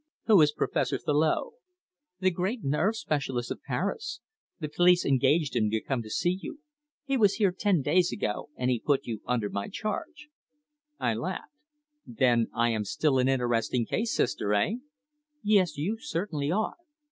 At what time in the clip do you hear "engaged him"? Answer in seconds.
5.05-5.69